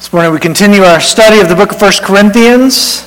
This 0.00 0.14
morning 0.14 0.32
we 0.32 0.38
continue 0.38 0.80
our 0.80 0.98
study 0.98 1.40
of 1.40 1.50
the 1.50 1.54
book 1.54 1.72
of 1.72 1.82
1 1.82 1.92
Corinthians. 2.02 3.06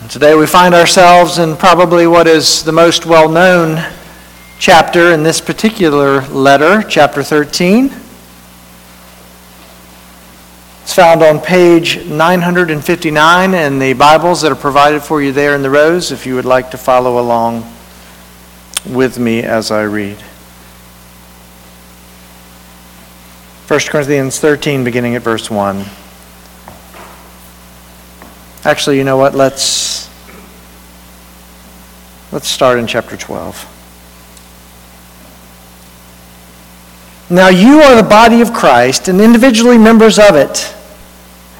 And 0.00 0.08
today 0.08 0.36
we 0.36 0.46
find 0.46 0.72
ourselves 0.72 1.38
in 1.38 1.56
probably 1.56 2.06
what 2.06 2.28
is 2.28 2.62
the 2.62 2.70
most 2.70 3.06
well 3.06 3.28
known 3.28 3.84
chapter 4.60 5.10
in 5.10 5.24
this 5.24 5.40
particular 5.40 6.20
letter, 6.28 6.84
chapter 6.88 7.24
13. 7.24 7.86
It's 10.82 10.94
found 10.94 11.24
on 11.24 11.40
page 11.40 12.06
959 12.06 13.52
in 13.52 13.78
the 13.80 13.94
Bibles 13.94 14.42
that 14.42 14.52
are 14.52 14.54
provided 14.54 15.02
for 15.02 15.20
you 15.20 15.32
there 15.32 15.56
in 15.56 15.62
the 15.62 15.70
rows 15.70 16.12
if 16.12 16.24
you 16.24 16.36
would 16.36 16.44
like 16.44 16.70
to 16.70 16.78
follow 16.78 17.18
along 17.18 17.68
with 18.88 19.18
me 19.18 19.42
as 19.42 19.72
I 19.72 19.82
read. 19.82 20.24
1 23.68 23.80
Corinthians 23.80 24.40
13, 24.40 24.82
beginning 24.82 25.14
at 25.14 25.20
verse 25.20 25.50
1. 25.50 25.84
Actually, 28.64 28.96
you 28.96 29.04
know 29.04 29.18
what? 29.18 29.34
Let's, 29.34 30.08
let's 32.32 32.48
start 32.48 32.78
in 32.78 32.86
chapter 32.86 33.14
12. 33.14 33.74
Now 37.28 37.48
you 37.48 37.82
are 37.82 37.94
the 37.94 38.08
body 38.08 38.40
of 38.40 38.54
Christ 38.54 39.06
and 39.08 39.20
individually 39.20 39.76
members 39.76 40.18
of 40.18 40.34
it. 40.34 40.74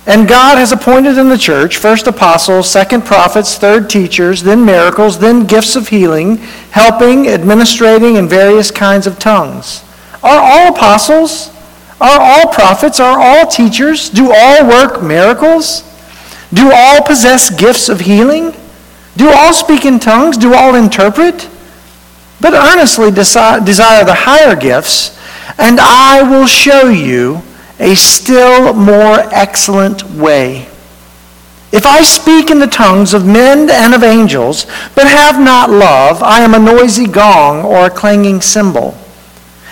And 0.07 0.27
God 0.27 0.57
has 0.57 0.73
appointed 0.73 1.19
in 1.19 1.29
the 1.29 1.37
church 1.37 1.77
first 1.77 2.07
apostles, 2.07 2.71
second 2.71 3.05
prophets, 3.05 3.57
third 3.57 3.91
teachers, 3.91 4.43
then 4.43 4.65
miracles, 4.65 5.19
then 5.19 5.45
gifts 5.45 5.77
of 5.77 5.89
healing, 5.89 6.39
helping, 6.71 7.27
administrating, 7.27 8.17
and 8.17 8.31
various 8.31 8.71
kinds 8.71 9.07
of 9.07 9.19
tongues. 9.19 9.85
Are 10.23 10.41
all 10.41 10.75
apostles? 10.75 11.55
Are 12.01 12.21
all 12.21 12.53
prophets? 12.53 13.01
Are 13.01 13.19
all 13.19 13.47
teachers? 13.47 14.09
Do 14.09 14.33
all 14.33 14.69
work 14.69 15.03
miracles? 15.03 15.83
Do 16.53 16.71
all 16.73 17.03
possess 17.03 17.51
gifts 17.51 17.89
of 17.89 18.01
healing? 18.01 18.55
Do 19.17 19.31
all 19.31 19.53
speak 19.53 19.85
in 19.85 19.99
tongues? 19.99 20.37
Do 20.37 20.55
all 20.55 20.75
interpret? 20.75 21.49
But 22.41 22.55
earnestly 22.55 23.11
desire 23.11 23.61
the 24.05 24.15
higher 24.17 24.55
gifts, 24.55 25.19
and 25.59 25.81
I 25.81 26.23
will 26.23 26.47
show 26.47 26.89
you 26.89 27.43
a 27.81 27.97
still 27.97 28.73
more 28.75 29.21
excellent 29.33 30.05
way. 30.05 30.69
If 31.71 31.85
I 31.85 32.03
speak 32.03 32.51
in 32.51 32.61
the 32.61 32.67
tongues 32.67 33.13
of 33.13 33.27
men 33.27 33.69
and 33.69 33.93
of 33.93 34.03
angels, 34.03 34.67
but 34.95 35.07
have 35.07 35.39
not 35.39 35.69
love, 35.69 36.23
I 36.23 36.41
am 36.41 36.55
a 36.55 36.59
noisy 36.59 37.07
gong 37.07 37.63
or 37.65 37.87
a 37.87 37.91
clanging 37.91 38.41
cymbal. 38.41 38.97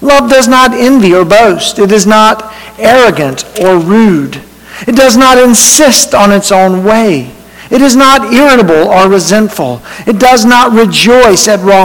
Love 0.00 0.30
does 0.30 0.46
not 0.48 0.72
envy 0.72 1.14
or 1.14 1.24
boast. 1.24 1.78
It 1.78 1.92
is 1.92 2.06
not 2.06 2.54
arrogant 2.78 3.44
or 3.60 3.78
rude. 3.78 4.40
It 4.86 4.94
does 4.94 5.16
not 5.16 5.38
insist 5.38 6.14
on 6.14 6.30
its 6.30 6.52
own 6.52 6.84
way. 6.84 7.34
It 7.70 7.82
is 7.82 7.96
not 7.96 8.32
irritable 8.32 8.88
or 8.88 9.10
resentful. 9.10 9.82
It 10.06 10.18
does 10.18 10.44
not 10.44 10.72
rejoice 10.72 11.48
at 11.48 11.60
wrong 11.60 11.68